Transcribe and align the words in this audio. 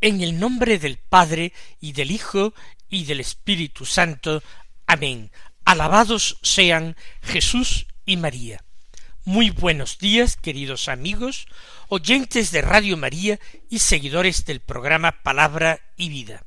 En 0.00 0.20
el 0.20 0.38
nombre 0.38 0.78
del 0.78 0.96
Padre 0.96 1.52
y 1.80 1.92
del 1.92 2.12
Hijo 2.12 2.54
y 2.88 3.04
del 3.04 3.18
Espíritu 3.18 3.84
Santo. 3.84 4.42
Amén. 4.86 5.32
Alabados 5.64 6.38
sean 6.42 6.96
Jesús 7.20 7.86
y 8.06 8.16
María. 8.16 8.64
Muy 9.24 9.50
buenos 9.50 9.98
días, 9.98 10.36
queridos 10.36 10.88
amigos, 10.88 11.48
oyentes 11.88 12.52
de 12.52 12.62
Radio 12.62 12.96
María 12.96 13.40
y 13.68 13.80
seguidores 13.80 14.44
del 14.44 14.60
programa 14.60 15.22
Palabra 15.22 15.80
y 15.96 16.08
Vida. 16.08 16.44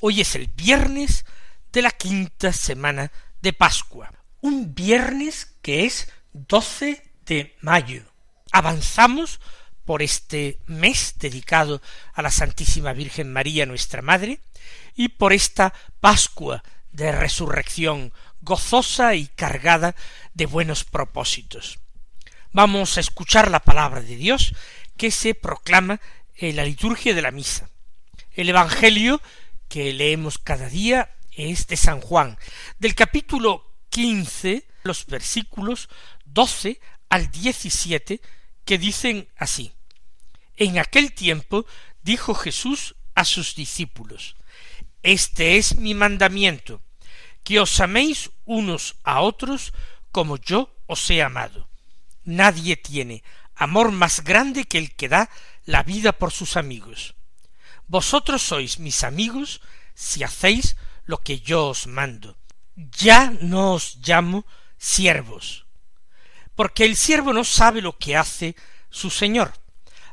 Hoy 0.00 0.20
es 0.20 0.36
el 0.36 0.46
viernes 0.46 1.26
de 1.72 1.82
la 1.82 1.90
quinta 1.90 2.52
semana 2.52 3.10
de 3.42 3.52
Pascua, 3.52 4.12
un 4.40 4.74
viernes 4.74 5.56
que 5.60 5.86
es 5.86 6.10
12 6.32 7.02
de 7.26 7.56
mayo. 7.60 8.04
Avanzamos 8.52 9.40
por 9.86 10.02
este 10.02 10.58
mes 10.66 11.14
dedicado 11.18 11.80
a 12.12 12.20
la 12.20 12.30
Santísima 12.30 12.92
Virgen 12.92 13.32
María 13.32 13.64
nuestra 13.64 14.02
Madre, 14.02 14.40
y 14.94 15.08
por 15.08 15.32
esta 15.32 15.72
Pascua 16.00 16.62
de 16.92 17.12
resurrección 17.12 18.12
gozosa 18.40 19.14
y 19.14 19.28
cargada 19.28 19.94
de 20.34 20.46
buenos 20.46 20.84
propósitos. 20.84 21.78
Vamos 22.52 22.96
a 22.96 23.00
escuchar 23.00 23.50
la 23.50 23.60
palabra 23.60 24.00
de 24.00 24.16
Dios 24.16 24.54
que 24.96 25.10
se 25.10 25.34
proclama 25.34 26.00
en 26.34 26.56
la 26.56 26.64
liturgia 26.64 27.14
de 27.14 27.22
la 27.22 27.30
misa. 27.30 27.70
El 28.32 28.48
Evangelio 28.48 29.20
que 29.68 29.92
leemos 29.92 30.38
cada 30.38 30.68
día 30.68 31.14
es 31.32 31.66
de 31.66 31.76
San 31.76 32.00
Juan, 32.00 32.38
del 32.78 32.94
capítulo 32.94 33.72
quince, 33.88 34.66
los 34.82 35.06
versículos 35.06 35.88
doce 36.24 36.80
al 37.08 37.30
diecisiete, 37.30 38.20
que 38.64 38.78
dicen 38.78 39.28
así 39.36 39.75
en 40.56 40.78
aquel 40.78 41.12
tiempo 41.12 41.66
dijo 42.02 42.34
Jesús 42.34 42.94
a 43.14 43.24
sus 43.24 43.54
discípulos, 43.54 44.36
Este 45.02 45.56
es 45.56 45.76
mi 45.76 45.94
mandamiento, 45.94 46.82
que 47.42 47.60
os 47.60 47.80
améis 47.80 48.30
unos 48.44 48.96
a 49.04 49.20
otros 49.20 49.72
como 50.10 50.36
yo 50.36 50.74
os 50.86 51.10
he 51.10 51.22
amado. 51.22 51.68
Nadie 52.24 52.76
tiene 52.76 53.22
amor 53.54 53.92
más 53.92 54.24
grande 54.24 54.64
que 54.64 54.78
el 54.78 54.94
que 54.94 55.08
da 55.08 55.30
la 55.64 55.82
vida 55.82 56.12
por 56.12 56.32
sus 56.32 56.56
amigos. 56.56 57.14
Vosotros 57.86 58.42
sois 58.42 58.78
mis 58.78 59.04
amigos 59.04 59.60
si 59.94 60.24
hacéis 60.24 60.76
lo 61.04 61.18
que 61.18 61.40
yo 61.40 61.68
os 61.68 61.86
mando. 61.86 62.36
Ya 62.74 63.32
no 63.40 63.74
os 63.74 63.96
llamo 64.04 64.44
siervos, 64.76 65.66
porque 66.54 66.84
el 66.84 66.96
siervo 66.96 67.32
no 67.32 67.44
sabe 67.44 67.80
lo 67.80 67.96
que 67.96 68.16
hace 68.16 68.56
su 68.90 69.08
señor, 69.10 69.54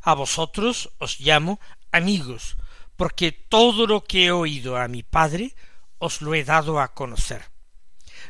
a 0.04 0.12
vosotros 0.14 0.90
os 0.98 1.18
llamo 1.18 1.58
amigos, 1.90 2.56
porque 2.96 3.32
todo 3.32 3.86
lo 3.86 4.04
que 4.04 4.26
he 4.26 4.30
oído 4.30 4.76
a 4.76 4.86
mi 4.86 5.02
Padre 5.02 5.56
os 5.98 6.20
lo 6.20 6.34
he 6.34 6.44
dado 6.44 6.78
a 6.78 6.92
conocer. 6.92 7.50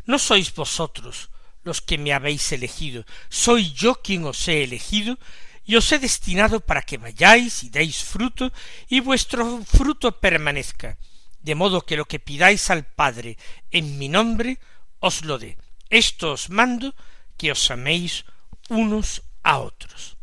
No 0.06 0.18
sois 0.18 0.54
vosotros 0.54 1.30
los 1.64 1.80
que 1.80 1.98
me 1.98 2.12
habéis 2.12 2.52
elegido, 2.52 3.04
soy 3.28 3.72
yo 3.72 3.96
quien 3.96 4.24
os 4.24 4.46
he 4.48 4.62
elegido 4.62 5.18
y 5.64 5.76
os 5.76 5.90
he 5.90 5.98
destinado 5.98 6.60
para 6.60 6.82
que 6.82 6.98
vayáis 6.98 7.64
y 7.64 7.70
deis 7.70 8.04
fruto 8.04 8.52
y 8.88 9.00
vuestro 9.00 9.64
fruto 9.64 10.20
permanezca, 10.20 10.98
de 11.40 11.54
modo 11.54 11.82
que 11.82 11.96
lo 11.96 12.04
que 12.04 12.20
pidáis 12.20 12.70
al 12.70 12.84
Padre 12.84 13.36
en 13.70 13.98
mi 13.98 14.08
nombre 14.08 14.60
os 15.00 15.24
lo 15.24 15.38
dé. 15.38 15.58
Esto 15.90 16.32
os 16.32 16.50
mando 16.50 16.94
que 17.36 17.50
os 17.50 17.70
améis 17.70 18.24
unos 18.68 19.22
a 19.42 19.58
otros. 19.58 20.13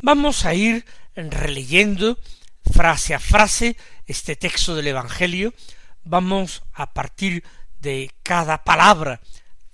Vamos 0.00 0.44
a 0.44 0.54
ir 0.54 0.84
releyendo 1.16 2.18
frase 2.72 3.14
a 3.14 3.18
frase 3.18 3.76
este 4.06 4.36
texto 4.36 4.76
del 4.76 4.86
Evangelio, 4.86 5.54
vamos 6.04 6.62
a 6.72 6.92
partir 6.94 7.42
de 7.80 8.14
cada 8.22 8.62
palabra 8.62 9.20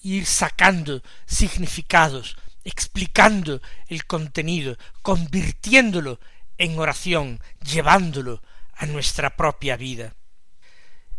ir 0.01 0.25
sacando 0.25 1.03
significados, 1.27 2.39
explicando 2.65 3.61
el 3.89 4.07
contenido, 4.07 4.79
convirtiéndolo 5.03 6.21
en 6.57 6.79
oración, 6.79 7.41
llevándolo 7.63 8.43
a 8.73 8.87
nuestra 8.87 9.37
propia 9.37 9.77
vida. 9.77 10.15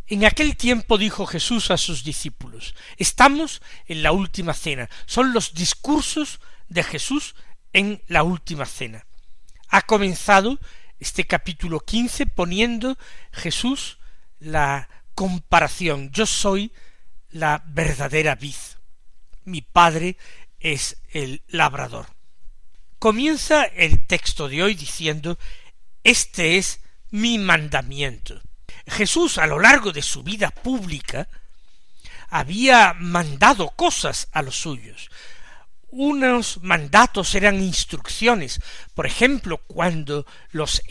En 0.08 0.26
aquel 0.26 0.58
tiempo 0.58 0.98
dijo 0.98 1.28
Jesús 1.28 1.70
a 1.70 1.78
sus 1.78 2.04
discípulos, 2.04 2.74
estamos 2.98 3.62
en 3.86 4.02
la 4.02 4.12
última 4.12 4.56
cena, 4.56 4.90
son 5.06 5.32
los 5.32 5.54
discursos 5.54 6.40
de 6.70 6.82
Jesús 6.82 7.36
en 7.76 8.02
la 8.08 8.24
última 8.24 8.66
cena. 8.66 9.06
Ha 9.68 9.82
comenzado 9.82 10.58
este 10.98 11.26
capítulo 11.26 11.82
quince 11.82 12.26
poniendo 12.26 12.98
Jesús 13.34 14.00
la 14.40 14.88
comparación. 15.14 16.10
Yo 16.12 16.26
soy 16.26 16.72
la 17.32 17.64
verdadera 17.68 18.36
vid. 18.36 18.56
Mi 19.44 19.62
padre 19.62 20.18
es 20.58 21.02
el 21.12 21.44
labrador. 21.50 22.08
Comienza 22.98 23.66
el 23.66 24.08
texto 24.08 24.48
de 24.48 24.64
hoy 24.64 24.76
diciendo 24.76 25.38
Este 26.06 26.58
es 26.58 26.80
mi 27.12 27.38
mandamiento. 27.38 28.42
Jesús 28.88 29.38
a 29.38 29.48
lo 29.48 29.60
largo 29.60 29.92
de 29.92 30.02
su 30.02 30.24
vida 30.24 30.50
pública 30.50 31.28
había 32.30 32.94
mandado 32.94 33.72
cosas 33.72 34.30
a 34.32 34.42
los 34.42 34.56
suyos, 34.58 35.10
unos 35.98 36.62
mandatos 36.62 37.36
eran 37.36 37.64
instrucciones, 37.64 38.60
por 38.94 39.06
ejemplo, 39.06 39.60
cuando 39.60 40.26
los 40.52 40.82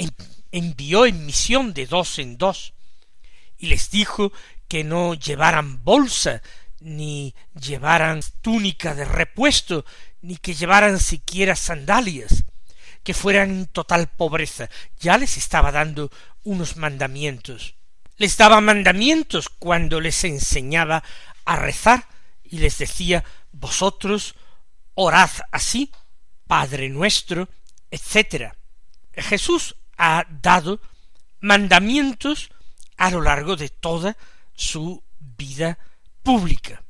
envió 0.51 1.05
en 1.05 1.27
misión 1.27 1.75
de 1.75 1.87
dos 1.87 2.19
en 2.19 2.39
dos, 2.39 2.73
y 3.59 3.67
les 3.67 3.91
dijo 3.91 4.33
que 4.67 4.83
no 4.83 5.13
llevaran 5.13 5.85
bolsa, 5.85 6.41
ni 6.81 7.35
llevaran 7.55 8.21
túnica 8.41 8.95
de 8.95 9.05
repuesto, 9.05 9.85
ni 10.23 10.39
que 10.39 10.55
llevaran 10.55 10.99
siquiera 10.99 11.55
sandalias, 11.55 12.45
que 13.03 13.13
fueran 13.13 13.51
en 13.51 13.67
total 13.67 14.07
pobreza. 14.09 14.71
Ya 15.01 15.19
les 15.19 15.37
estaba 15.37 15.71
dando 15.71 16.11
unos 16.45 16.79
mandamientos. 16.79 17.75
Les 18.17 18.39
daba 18.39 18.63
mandamientos 18.63 19.51
cuando 19.51 20.01
les 20.01 20.25
enseñaba 20.25 21.05
a 21.45 21.57
rezar 21.57 22.09
y 22.43 22.59
les 22.59 22.79
decía 22.79 23.23
vosotros 23.53 24.35
orad 24.95 25.31
así, 25.51 25.91
Padre 26.47 26.89
nuestro, 26.89 27.49
etc. 27.91 28.53
Jesús 29.13 29.77
ha 29.97 30.25
dado 30.43 30.81
mandamientos 31.41 32.51
a 32.97 33.11
lo 33.11 33.21
largo 33.21 33.57
de 33.57 33.69
toda 33.69 34.17
su 34.55 35.03
vida 35.19 35.79
pública. 36.23 36.83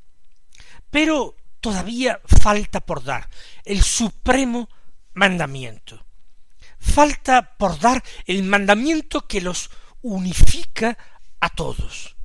Pero 0.90 1.36
todavía 1.60 2.20
falta 2.24 2.80
por 2.80 3.02
dar 3.02 3.28
el 3.64 3.82
supremo 3.82 4.68
mandamiento. 5.14 6.04
Falta 6.78 7.56
por 7.56 7.78
dar 7.78 8.02
el 8.26 8.42
mandamiento 8.42 9.26
que 9.26 9.40
los 9.40 9.70
unifica 10.02 10.98
a 11.40 11.48
todos. 11.48 12.16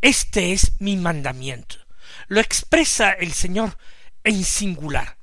Este 0.00 0.52
es 0.52 0.80
mi 0.80 0.96
mandamiento. 0.96 1.76
Lo 2.28 2.40
expresa 2.40 3.10
el 3.12 3.32
Señor 3.32 3.76
en 4.24 4.44
singular. 4.44 5.16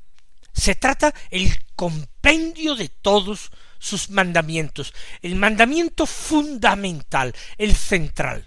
Se 0.53 0.75
trata 0.75 1.13
el 1.30 1.51
compendio 1.75 2.75
de 2.75 2.89
todos 2.89 3.51
sus 3.80 4.09
mandamientos, 4.09 4.94
el 5.21 5.36
mandamiento 5.36 6.06
fundamental, 6.06 7.33
el 7.57 7.75
central. 7.75 8.45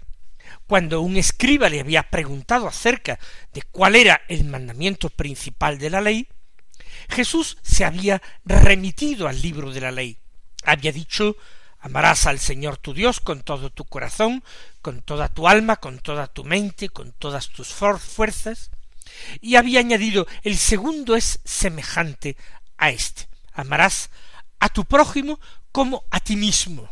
Cuando 0.65 1.01
un 1.01 1.17
escriba 1.17 1.69
le 1.69 1.81
había 1.81 2.09
preguntado 2.09 2.67
acerca 2.67 3.19
de 3.53 3.61
cuál 3.61 3.95
era 3.95 4.21
el 4.29 4.45
mandamiento 4.45 5.09
principal 5.09 5.77
de 5.77 5.89
la 5.89 6.01
ley, 6.01 6.27
Jesús 7.09 7.57
se 7.61 7.85
había 7.85 8.21
remitido 8.45 9.27
al 9.27 9.39
libro 9.41 9.71
de 9.71 9.81
la 9.81 9.91
ley 9.91 10.17
Había 10.63 10.91
dicho 10.91 11.35
amarás 11.79 12.25
al 12.25 12.39
Señor 12.39 12.77
tu 12.77 12.95
Dios 12.95 13.19
con 13.19 13.43
todo 13.43 13.69
tu 13.69 13.85
corazón, 13.85 14.43
con 14.81 15.03
toda 15.03 15.29
tu 15.29 15.47
alma, 15.47 15.75
con 15.75 15.99
toda 15.99 16.25
tu 16.25 16.43
mente, 16.43 16.89
con 16.89 17.11
todas 17.11 17.49
tus 17.49 17.67
fuerzas, 17.67 18.71
y 19.41 19.55
había 19.55 19.79
añadido 19.79 20.27
el 20.43 20.57
segundo 20.57 21.15
es 21.15 21.39
semejante 21.43 22.37
a 22.77 22.89
este 22.89 23.27
amarás 23.55 24.09
a 24.59 24.69
tu 24.69 24.85
prójimo 24.85 25.39
como 25.71 26.03
a 26.11 26.19
ti 26.19 26.35
mismo. 26.35 26.89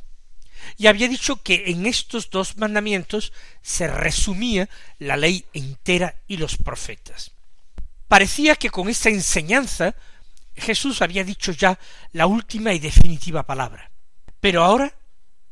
Y 0.78 0.88
había 0.88 1.08
dicho 1.08 1.42
que 1.44 1.66
en 1.68 1.86
estos 1.86 2.30
dos 2.30 2.58
mandamientos 2.58 3.34
se 3.62 3.88
resumía 3.88 4.70
la 4.98 5.18
ley 5.18 5.46
entera 5.54 6.16
y 6.28 6.38
los 6.38 6.58
profetas. 6.58 7.32
Parecía 8.08 8.56
que 8.56 8.70
con 8.70 8.90
esta 8.90 9.10
enseñanza 9.10 9.96
Jesús 10.56 11.02
había 11.02 11.24
dicho 11.24 11.52
ya 11.52 11.78
la 12.14 12.28
última 12.28 12.74
y 12.74 12.80
definitiva 12.80 13.44
palabra. 13.44 13.92
Pero 14.40 14.64
ahora, 14.64 14.94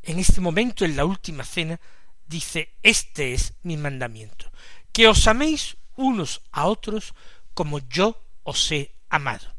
en 0.02 0.18
este 0.18 0.40
momento, 0.40 0.84
en 0.84 0.96
la 0.96 1.04
última 1.04 1.44
cena, 1.44 1.78
dice, 2.26 2.72
este 2.82 3.34
es 3.34 3.54
mi 3.62 3.76
mandamiento, 3.76 4.50
que 4.92 5.08
os 5.08 5.26
améis 5.26 5.76
unos 6.02 6.42
a 6.50 6.66
otros 6.66 7.14
como 7.54 7.78
yo 7.78 8.20
os 8.42 8.70
he 8.72 8.94
amado. 9.08 9.54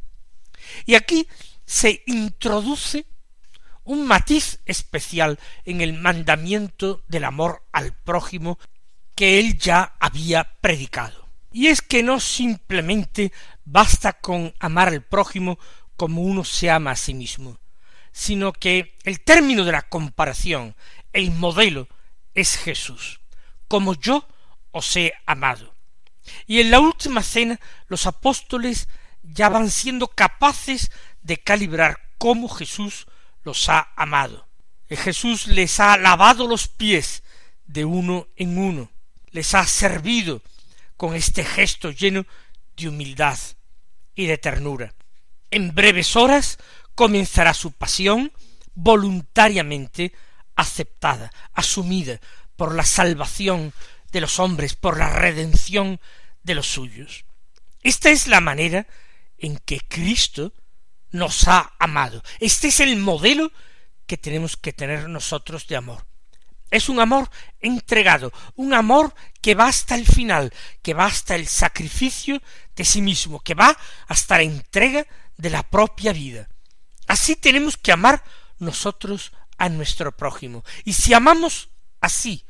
Y 0.86 0.96
aquí 0.96 1.28
se 1.66 2.04
introduce 2.06 3.06
un 3.84 4.08
matiz 4.08 4.60
especial 4.66 5.40
en 5.66 5.82
el 5.82 5.94
mandamiento 5.94 7.04
del 7.08 7.26
amor 7.26 7.64
al 7.72 7.94
prójimo 7.94 8.60
que 9.16 9.40
él 9.40 9.58
ya 9.58 9.96
había 10.00 10.56
predicado. 10.62 11.28
Y 11.52 11.68
es 11.68 11.82
que 11.82 12.02
no 12.02 12.20
simplemente 12.20 13.32
basta 13.64 14.14
con 14.14 14.54
amar 14.60 14.88
al 14.88 15.04
prójimo 15.04 15.60
como 15.96 16.22
uno 16.22 16.44
se 16.44 16.72
ama 16.72 16.92
a 16.92 16.96
sí 16.96 17.14
mismo, 17.14 17.60
sino 18.12 18.54
que 18.54 18.98
el 19.04 19.22
término 19.22 19.64
de 19.64 19.72
la 19.72 19.84
comparación, 19.84 20.76
el 21.12 21.32
modelo, 21.32 21.88
es 22.34 22.58
Jesús, 22.58 23.20
como 23.68 23.94
yo 23.94 24.28
os 24.72 24.96
he 24.96 25.14
amado. 25.26 25.73
Y 26.48 26.62
en 26.62 26.72
la 26.72 26.80
última 26.80 27.24
cena 27.24 27.60
los 27.88 28.06
apóstoles 28.06 28.88
ya 29.24 29.50
van 29.50 29.70
siendo 29.70 30.08
capaces 30.08 30.92
de 31.22 31.38
calibrar 31.38 32.00
cómo 32.18 32.50
Jesús 32.50 33.08
los 33.44 33.70
ha 33.70 33.92
amado. 33.96 34.48
Jesús 34.96 35.48
les 35.48 35.80
ha 35.80 35.98
lavado 35.98 36.48
los 36.48 36.68
pies 36.68 37.24
de 37.66 37.86
uno 37.86 38.28
en 38.36 38.58
uno, 38.58 38.92
les 39.32 39.54
ha 39.56 39.66
servido 39.66 40.42
con 40.98 41.16
este 41.16 41.44
gesto 41.44 41.92
lleno 41.92 42.26
de 42.78 42.90
humildad 42.90 43.38
y 44.16 44.26
de 44.26 44.38
ternura. 44.38 44.94
En 45.52 45.74
breves 45.74 46.16
horas 46.16 46.60
comenzará 46.96 47.54
su 47.54 47.72
pasión 47.72 48.32
voluntariamente 48.76 50.14
aceptada, 50.56 51.32
asumida 51.54 52.20
por 52.56 52.76
la 52.76 52.86
salvación 52.86 53.74
de 54.14 54.22
los 54.22 54.40
hombres, 54.40 54.76
por 54.76 54.98
la 54.98 55.10
redención 55.10 56.00
de 56.44 56.56
los 56.56 56.68
suyos. 56.68 57.26
Esta 57.82 58.12
es 58.12 58.28
la 58.28 58.40
manera 58.40 58.88
en 59.38 59.58
que 59.58 59.82
Cristo 59.82 60.54
nos 61.12 61.48
ha 61.48 61.74
amado. 61.80 62.24
Este 62.40 62.70
es 62.70 62.80
el 62.80 62.96
modelo 62.96 63.52
que 64.06 64.18
tenemos 64.18 64.56
que 64.56 64.72
tener 64.72 65.10
nosotros 65.10 65.68
de 65.68 65.76
amor. 65.76 66.06
Es 66.70 66.90
un 66.90 67.00
amor 67.00 67.30
entregado, 67.60 68.32
un 68.56 68.74
amor 68.74 69.14
que 69.42 69.56
va 69.56 69.68
hasta 69.68 69.96
el 69.96 70.06
final, 70.06 70.54
que 70.82 70.94
va 70.94 71.06
hasta 71.06 71.36
el 71.36 71.48
sacrificio 71.48 72.42
de 72.76 72.86
sí 72.86 73.02
mismo, 73.02 73.40
que 73.42 73.54
va 73.54 73.78
hasta 74.08 74.38
la 74.38 74.44
entrega 74.44 75.06
de 75.38 75.50
la 75.50 75.64
propia 75.64 76.14
vida. 76.14 76.50
Así 77.08 77.36
tenemos 77.36 77.78
que 77.78 77.92
amar 77.92 78.24
nosotros 78.60 79.34
a 79.58 79.70
nuestro 79.70 80.16
prójimo. 80.16 80.64
Y 80.84 80.94
si 80.94 81.14
amamos 81.14 81.70
así, 82.00 82.46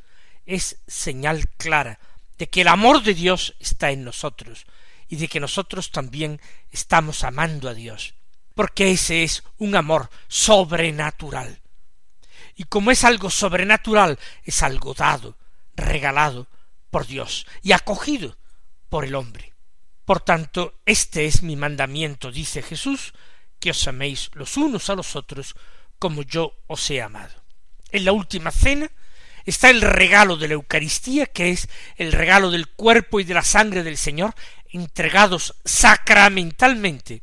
es 0.45 0.77
señal 0.87 1.47
clara 1.57 1.99
de 2.37 2.49
que 2.49 2.61
el 2.61 2.67
amor 2.67 3.03
de 3.03 3.13
Dios 3.13 3.55
está 3.59 3.91
en 3.91 4.03
nosotros, 4.03 4.65
y 5.13 5.17
de 5.17 5.27
que 5.27 5.39
nosotros 5.39 5.91
también 5.91 6.41
estamos 6.71 7.23
amando 7.23 7.69
a 7.69 7.75
Dios, 7.75 8.15
porque 8.55 8.91
ese 8.91 9.23
es 9.23 9.43
un 9.59 9.75
amor 9.75 10.09
sobrenatural. 10.27 11.61
Y 12.55 12.63
como 12.63 12.89
es 12.89 13.03
algo 13.03 13.29
sobrenatural, 13.29 14.17
es 14.43 14.63
algo 14.63 14.95
dado, 14.95 15.37
regalado 15.75 16.47
por 16.89 17.05
Dios 17.05 17.45
y 17.61 17.73
acogido 17.73 18.37
por 18.89 19.05
el 19.05 19.13
hombre. 19.13 19.53
Por 20.03 20.19
tanto, 20.19 20.81
este 20.85 21.25
es 21.25 21.43
mi 21.43 21.55
mandamiento, 21.55 22.31
dice 22.31 22.63
Jesús, 22.63 23.13
que 23.59 23.69
os 23.69 23.87
améis 23.87 24.31
los 24.33 24.57
unos 24.57 24.89
a 24.89 24.95
los 24.95 25.15
otros 25.15 25.55
como 25.99 26.23
yo 26.23 26.55
os 26.65 26.89
he 26.89 27.01
amado. 27.01 27.35
En 27.91 28.05
la 28.05 28.11
última 28.11 28.49
cena 28.49 28.91
está 29.45 29.69
el 29.69 29.81
regalo 29.81 30.37
de 30.37 30.47
la 30.47 30.53
Eucaristía, 30.55 31.25
que 31.25 31.51
es 31.51 31.67
el 31.97 32.11
regalo 32.11 32.51
del 32.51 32.69
cuerpo 32.69 33.19
y 33.19 33.23
de 33.23 33.33
la 33.33 33.43
sangre 33.43 33.83
del 33.83 33.97
Señor, 33.97 34.33
entregados 34.69 35.55
sacramentalmente 35.65 37.21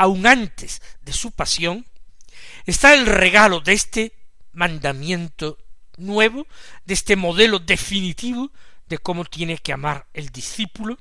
aun 0.00 0.26
antes 0.26 0.80
de 1.02 1.12
su 1.12 1.30
pasión, 1.32 1.84
está 2.64 2.94
el 2.94 3.04
regalo 3.04 3.60
de 3.60 3.74
este 3.74 4.14
mandamiento 4.52 5.58
nuevo, 5.98 6.46
de 6.86 6.94
este 6.94 7.16
modelo 7.16 7.58
definitivo 7.58 8.50
de 8.88 8.96
cómo 8.96 9.26
tiene 9.26 9.58
que 9.58 9.74
amar 9.74 10.06
el 10.14 10.30
discípulo. 10.30 10.98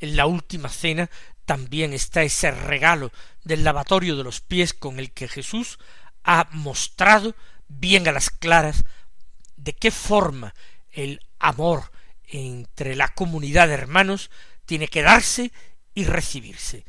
En 0.00 0.16
la 0.16 0.24
última 0.24 0.70
cena 0.70 1.10
también 1.44 1.92
está 1.92 2.22
ese 2.22 2.50
regalo 2.50 3.12
del 3.44 3.64
lavatorio 3.64 4.16
de 4.16 4.24
los 4.24 4.40
pies 4.40 4.72
con 4.72 4.98
el 4.98 5.12
que 5.12 5.28
Jesús 5.28 5.78
ha 6.24 6.48
mostrado 6.52 7.34
bien 7.68 8.08
a 8.08 8.12
las 8.12 8.30
claras 8.30 8.84
de 9.58 9.74
qué 9.74 9.90
forma 9.90 10.54
el 10.90 11.20
amor 11.38 11.90
entre 12.24 12.96
la 12.96 13.08
comunidad 13.08 13.68
de 13.68 13.74
hermanos 13.74 14.30
tiene 14.64 14.88
que 14.88 15.02
darse 15.02 15.52
y 15.94 16.04
recibirse. 16.04 16.84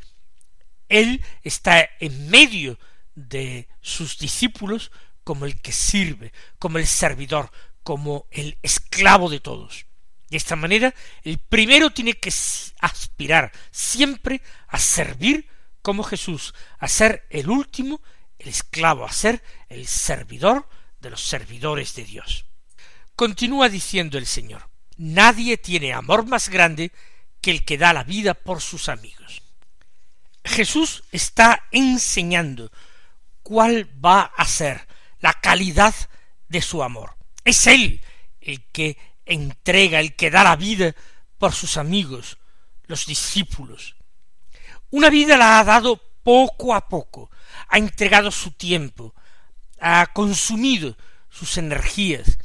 Él 0.87 1.23
está 1.43 1.87
en 1.99 2.29
medio 2.29 2.79
de 3.15 3.67
sus 3.81 4.17
discípulos 4.17 4.91
como 5.23 5.45
el 5.45 5.59
que 5.61 5.71
sirve, 5.71 6.31
como 6.57 6.77
el 6.77 6.87
servidor, 6.87 7.51
como 7.83 8.27
el 8.31 8.57
esclavo 8.61 9.29
de 9.29 9.39
todos. 9.39 9.85
De 10.29 10.37
esta 10.37 10.55
manera, 10.55 10.93
el 11.23 11.39
primero 11.39 11.89
tiene 11.91 12.13
que 12.13 12.31
aspirar 12.79 13.51
siempre 13.71 14.41
a 14.67 14.77
servir 14.77 15.47
como 15.81 16.03
Jesús, 16.03 16.53
a 16.77 16.87
ser 16.87 17.25
el 17.29 17.49
último, 17.49 18.01
el 18.37 18.49
esclavo, 18.49 19.05
a 19.05 19.11
ser 19.11 19.41
el 19.69 19.87
servidor 19.87 20.67
de 20.99 21.09
los 21.09 21.21
servidores 21.21 21.95
de 21.95 22.03
Dios. 22.03 22.45
Continúa 23.19 23.67
diciendo 23.67 24.17
el 24.17 24.25
Señor, 24.25 24.69
nadie 24.95 25.57
tiene 25.57 25.91
amor 25.91 26.25
más 26.25 26.47
grande 26.47 26.93
que 27.41 27.51
el 27.51 27.65
que 27.65 27.77
da 27.77 27.91
la 27.91 28.05
vida 28.05 28.33
por 28.33 28.61
sus 28.61 28.87
amigos. 28.87 29.41
Jesús 30.45 31.03
está 31.11 31.67
enseñando 31.71 32.71
cuál 33.43 33.89
va 33.99 34.21
a 34.21 34.45
ser 34.45 34.87
la 35.19 35.33
calidad 35.33 35.93
de 36.47 36.61
su 36.61 36.81
amor. 36.81 37.17
Es 37.43 37.67
Él 37.67 38.01
el 38.39 38.63
que 38.71 38.97
entrega, 39.25 39.99
el 39.99 40.15
que 40.15 40.31
da 40.31 40.45
la 40.45 40.55
vida 40.55 40.95
por 41.37 41.51
sus 41.51 41.75
amigos, 41.75 42.37
los 42.85 43.05
discípulos. 43.05 43.97
Una 44.91 45.09
vida 45.09 45.35
la 45.35 45.59
ha 45.59 45.65
dado 45.65 45.97
poco 46.23 46.73
a 46.73 46.87
poco, 46.87 47.29
ha 47.67 47.77
entregado 47.79 48.31
su 48.31 48.51
tiempo, 48.51 49.13
ha 49.81 50.07
consumido 50.13 50.95
sus 51.29 51.57
energías 51.57 52.37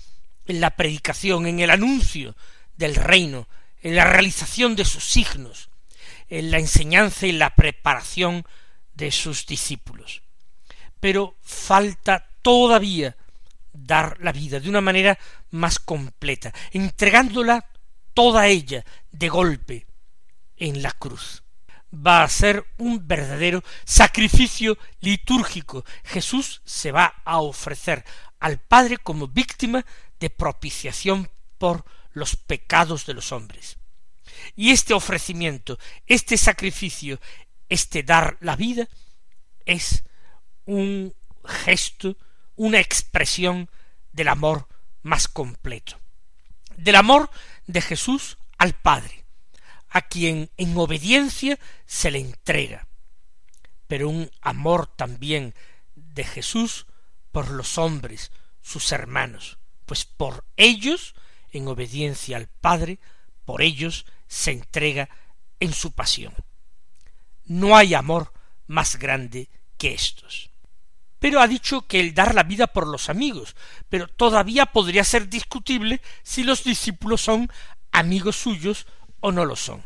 en 0.46 0.60
la 0.60 0.70
predicación, 0.70 1.46
en 1.46 1.60
el 1.60 1.70
anuncio 1.70 2.36
del 2.76 2.94
reino, 2.94 3.48
en 3.82 3.96
la 3.96 4.04
realización 4.04 4.76
de 4.76 4.84
sus 4.84 5.04
signos, 5.04 5.70
en 6.28 6.50
la 6.50 6.58
enseñanza 6.58 7.26
y 7.26 7.32
la 7.32 7.54
preparación 7.54 8.44
de 8.94 9.10
sus 9.10 9.46
discípulos. 9.46 10.22
Pero 11.00 11.36
falta 11.42 12.28
todavía 12.42 13.16
dar 13.72 14.16
la 14.20 14.32
vida 14.32 14.60
de 14.60 14.68
una 14.68 14.80
manera 14.80 15.18
más 15.50 15.78
completa, 15.78 16.52
entregándola 16.70 17.66
toda 18.14 18.46
ella 18.46 18.84
de 19.10 19.28
golpe 19.28 19.86
en 20.56 20.82
la 20.82 20.92
cruz. 20.92 21.42
Va 21.94 22.22
a 22.22 22.28
ser 22.28 22.64
un 22.78 23.06
verdadero 23.06 23.62
sacrificio 23.84 24.78
litúrgico. 25.00 25.84
Jesús 26.04 26.62
se 26.64 26.90
va 26.90 27.14
a 27.24 27.38
ofrecer 27.40 28.04
al 28.40 28.58
Padre 28.58 28.98
como 28.98 29.28
víctima 29.28 29.84
de 30.24 30.30
propiciación 30.30 31.30
por 31.58 31.84
los 32.14 32.34
pecados 32.34 33.04
de 33.04 33.12
los 33.12 33.30
hombres. 33.30 33.76
Y 34.56 34.70
este 34.70 34.94
ofrecimiento, 34.94 35.78
este 36.06 36.38
sacrificio, 36.38 37.20
este 37.68 38.02
dar 38.02 38.38
la 38.40 38.56
vida, 38.56 38.88
es 39.66 40.02
un 40.64 41.14
gesto, 41.44 42.16
una 42.56 42.80
expresión 42.80 43.68
del 44.12 44.28
amor 44.28 44.66
más 45.02 45.28
completo, 45.28 46.00
del 46.78 46.96
amor 46.96 47.30
de 47.66 47.82
Jesús 47.82 48.38
al 48.56 48.72
Padre, 48.72 49.26
a 49.90 50.00
quien 50.00 50.50
en 50.56 50.74
obediencia 50.78 51.58
se 51.84 52.10
le 52.10 52.18
entrega, 52.18 52.88
pero 53.88 54.08
un 54.08 54.30
amor 54.40 54.86
también 54.86 55.54
de 55.94 56.24
Jesús 56.24 56.86
por 57.30 57.50
los 57.50 57.76
hombres, 57.76 58.32
sus 58.62 58.90
hermanos, 58.90 59.58
pues 59.86 60.04
por 60.04 60.44
ellos, 60.56 61.14
en 61.50 61.68
obediencia 61.68 62.36
al 62.36 62.48
Padre, 62.48 62.98
por 63.44 63.62
ellos 63.62 64.06
se 64.26 64.52
entrega 64.52 65.08
en 65.60 65.72
su 65.72 65.92
pasión. 65.92 66.34
No 67.44 67.76
hay 67.76 67.94
amor 67.94 68.32
más 68.66 68.96
grande 68.96 69.48
que 69.76 69.94
estos. 69.94 70.50
Pero 71.18 71.40
ha 71.40 71.46
dicho 71.46 71.86
que 71.86 72.00
el 72.00 72.14
dar 72.14 72.34
la 72.34 72.42
vida 72.42 72.66
por 72.66 72.86
los 72.86 73.08
amigos, 73.08 73.56
pero 73.88 74.08
todavía 74.08 74.66
podría 74.66 75.04
ser 75.04 75.28
discutible 75.28 76.00
si 76.22 76.44
los 76.44 76.64
discípulos 76.64 77.22
son 77.22 77.50
amigos 77.92 78.36
suyos 78.36 78.86
o 79.20 79.32
no 79.32 79.44
lo 79.44 79.56
son. 79.56 79.82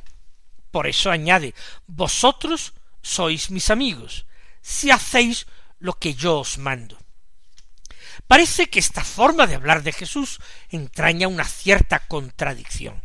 Por 0.71 0.87
eso 0.87 1.11
añade, 1.11 1.55
vosotros 1.87 2.75
sois 3.03 3.51
mis 3.51 3.71
amigos, 3.71 4.27
si 4.61 4.91
hacéis 4.91 5.47
lo 5.79 5.95
que 5.95 6.15
yo 6.15 6.41
os 6.41 6.59
mando. 6.59 6.99
Parece 8.27 8.69
que 8.69 8.79
esta 8.79 9.05
forma 9.05 9.47
de 9.47 9.55
hablar 9.55 9.83
de 9.83 9.93
Jesús 9.93 10.41
entraña 10.71 11.29
una 11.29 11.45
cierta 11.45 12.01
contradicción. 12.01 13.03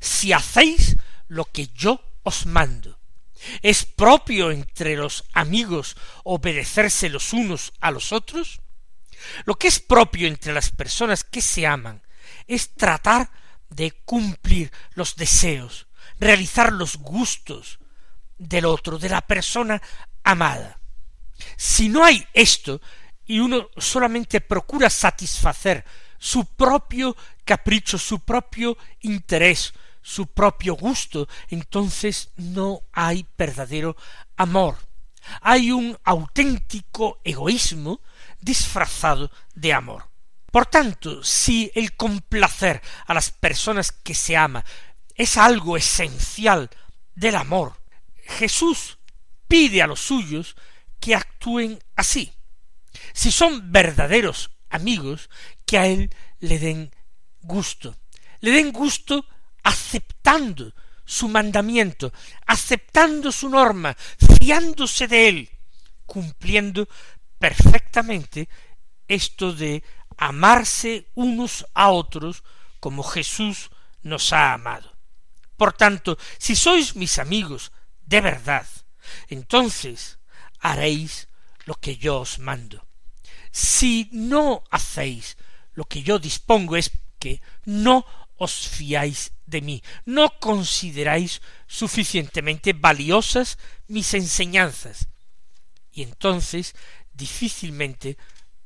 Si 0.00 0.32
hacéis 0.32 0.96
lo 1.28 1.44
que 1.46 1.68
yo 1.68 2.02
os 2.22 2.46
mando, 2.46 2.98
¿es 3.62 3.84
propio 3.84 4.50
entre 4.50 4.96
los 4.96 5.24
amigos 5.32 5.96
obedecerse 6.24 7.08
los 7.08 7.32
unos 7.32 7.72
a 7.80 7.90
los 7.90 8.12
otros? 8.12 8.60
Lo 9.44 9.56
que 9.56 9.68
es 9.68 9.80
propio 9.80 10.26
entre 10.28 10.52
las 10.52 10.70
personas 10.70 11.24
que 11.24 11.42
se 11.42 11.66
aman 11.66 12.02
es 12.46 12.74
tratar 12.74 13.30
de 13.68 13.92
cumplir 13.92 14.72
los 14.94 15.16
deseos, 15.16 15.86
realizar 16.18 16.72
los 16.72 16.96
gustos 16.96 17.78
del 18.38 18.64
otro, 18.64 18.98
de 18.98 19.08
la 19.08 19.20
persona 19.20 19.80
amada. 20.24 20.80
Si 21.56 21.88
no 21.88 22.04
hay 22.04 22.26
esto, 22.34 22.80
y 23.30 23.38
uno 23.38 23.68
solamente 23.76 24.40
procura 24.40 24.90
satisfacer 24.90 25.84
su 26.18 26.46
propio 26.46 27.16
capricho, 27.44 27.96
su 27.96 28.18
propio 28.18 28.76
interés, 29.02 29.72
su 30.02 30.26
propio 30.26 30.74
gusto, 30.74 31.28
entonces 31.48 32.30
no 32.34 32.82
hay 32.92 33.24
verdadero 33.38 33.96
amor. 34.36 34.78
Hay 35.42 35.70
un 35.70 35.96
auténtico 36.02 37.20
egoísmo 37.22 38.00
disfrazado 38.40 39.30
de 39.54 39.74
amor. 39.74 40.08
Por 40.50 40.66
tanto, 40.66 41.22
si 41.22 41.70
el 41.76 41.96
complacer 41.96 42.82
a 43.06 43.14
las 43.14 43.30
personas 43.30 43.92
que 43.92 44.14
se 44.14 44.36
ama 44.36 44.64
es 45.14 45.36
algo 45.36 45.76
esencial 45.76 46.68
del 47.14 47.36
amor, 47.36 47.80
Jesús 48.24 48.98
pide 49.46 49.82
a 49.82 49.86
los 49.86 50.00
suyos 50.00 50.56
que 50.98 51.14
actúen 51.14 51.78
así. 51.94 52.32
Si 53.12 53.30
son 53.32 53.72
verdaderos 53.72 54.50
amigos, 54.68 55.30
que 55.66 55.78
a 55.78 55.86
él 55.86 56.10
le 56.40 56.58
den 56.58 56.94
gusto, 57.42 57.96
le 58.40 58.50
den 58.52 58.72
gusto 58.72 59.24
aceptando 59.62 60.72
su 61.04 61.28
mandamiento, 61.28 62.12
aceptando 62.46 63.32
su 63.32 63.48
norma, 63.48 63.96
fiándose 64.38 65.08
de 65.08 65.28
él, 65.28 65.50
cumpliendo 66.06 66.88
perfectamente 67.38 68.48
esto 69.08 69.52
de 69.52 69.82
amarse 70.16 71.08
unos 71.14 71.66
a 71.74 71.90
otros 71.90 72.44
como 72.78 73.02
Jesús 73.02 73.70
nos 74.02 74.32
ha 74.32 74.52
amado. 74.52 74.96
Por 75.56 75.72
tanto, 75.72 76.16
si 76.38 76.56
sois 76.56 76.96
mis 76.96 77.18
amigos 77.18 77.72
de 78.06 78.20
verdad, 78.20 78.66
entonces 79.28 80.18
haréis 80.58 81.28
lo 81.64 81.74
que 81.74 81.96
yo 81.96 82.20
os 82.20 82.38
mando. 82.38 82.86
Si 83.50 84.08
no 84.12 84.64
hacéis 84.70 85.36
lo 85.74 85.84
que 85.84 86.02
yo 86.02 86.18
dispongo 86.18 86.76
es 86.76 86.90
que 87.18 87.40
no 87.64 88.04
os 88.36 88.68
fiáis 88.68 89.32
de 89.46 89.60
mí, 89.60 89.82
no 90.04 90.38
consideráis 90.38 91.42
suficientemente 91.66 92.72
valiosas 92.72 93.58
mis 93.86 94.14
enseñanzas, 94.14 95.08
y 95.92 96.02
entonces 96.02 96.74
difícilmente 97.12 98.16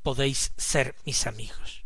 podéis 0.02 0.52
ser 0.56 0.94
mis 1.04 1.26
amigos. 1.26 1.83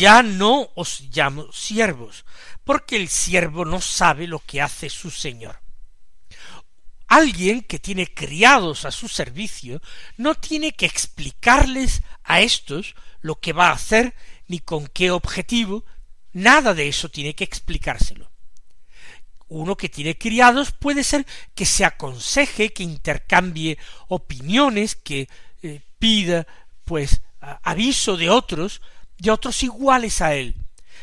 Ya 0.00 0.22
no 0.22 0.70
os 0.76 1.02
llamo 1.12 1.52
siervos, 1.52 2.24
porque 2.64 2.96
el 2.96 3.10
siervo 3.10 3.66
no 3.66 3.82
sabe 3.82 4.26
lo 4.26 4.38
que 4.38 4.62
hace 4.62 4.88
su 4.88 5.10
señor. 5.10 5.60
Alguien 7.06 7.60
que 7.60 7.78
tiene 7.78 8.06
criados 8.06 8.86
a 8.86 8.92
su 8.92 9.08
servicio 9.08 9.82
no 10.16 10.34
tiene 10.36 10.72
que 10.72 10.86
explicarles 10.86 12.02
a 12.24 12.40
estos 12.40 12.94
lo 13.20 13.40
que 13.40 13.52
va 13.52 13.68
a 13.68 13.72
hacer 13.72 14.14
ni 14.48 14.60
con 14.60 14.86
qué 14.86 15.10
objetivo, 15.10 15.84
nada 16.32 16.72
de 16.72 16.88
eso 16.88 17.10
tiene 17.10 17.34
que 17.34 17.44
explicárselo. 17.44 18.30
Uno 19.48 19.76
que 19.76 19.90
tiene 19.90 20.16
criados 20.16 20.72
puede 20.72 21.04
ser 21.04 21.26
que 21.54 21.66
se 21.66 21.84
aconseje, 21.84 22.72
que 22.72 22.84
intercambie 22.84 23.76
opiniones, 24.08 24.94
que 24.94 25.28
eh, 25.62 25.82
pida 25.98 26.46
pues 26.84 27.20
aviso 27.62 28.16
de 28.16 28.30
otros 28.30 28.80
de 29.20 29.30
otros 29.30 29.62
iguales 29.62 30.20
a 30.22 30.34
él, 30.34 30.56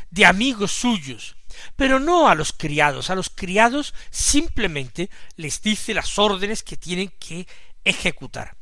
de 0.10 0.26
amigos 0.26 0.72
suyos, 0.72 1.36
pero 1.76 2.00
no 2.00 2.28
a 2.28 2.36
los 2.36 2.52
criados. 2.52 3.10
A 3.10 3.16
los 3.16 3.30
criados 3.30 3.94
simplemente 4.10 5.10
les 5.36 5.62
dice 5.62 5.94
las 5.94 6.18
órdenes 6.20 6.64
que 6.64 6.78
tienen 6.78 7.14
que 7.20 7.48
ejecutar. 7.84 8.58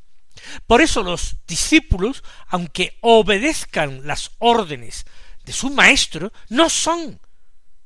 Por 0.67 0.81
eso 0.81 1.01
los 1.01 1.38
discípulos, 1.47 2.24
aunque 2.47 2.97
obedezcan 3.01 4.05
las 4.05 4.31
órdenes 4.39 5.05
de 5.45 5.53
su 5.53 5.69
maestro, 5.69 6.33
no 6.50 6.69
son 6.69 7.19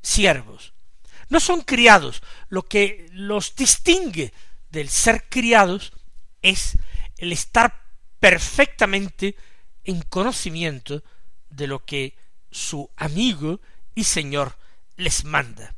siervos, 0.01 0.73
no 1.29 1.39
son 1.39 1.61
criados. 1.61 2.23
Lo 2.49 2.63
que 2.63 3.07
los 3.11 3.55
distingue 3.55 4.33
del 4.71 4.89
ser 4.89 5.29
criados 5.29 5.93
es 6.41 6.77
el 7.17 7.31
estar 7.31 7.83
perfectamente 8.19 9.35
en 9.83 10.01
conocimiento 10.01 11.03
de 11.49 11.67
lo 11.67 11.85
que 11.85 12.15
su 12.51 12.89
amigo 12.95 13.59
y 13.95 14.03
señor 14.03 14.57
les 14.95 15.23
manda. 15.23 15.75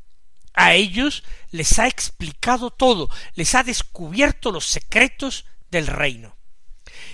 A 0.53 0.73
ellos 0.73 1.23
les 1.51 1.79
ha 1.79 1.87
explicado 1.87 2.71
todo, 2.71 3.09
les 3.35 3.55
ha 3.55 3.63
descubierto 3.63 4.51
los 4.51 4.65
secretos 4.65 5.45
del 5.69 5.87
reino. 5.87 6.35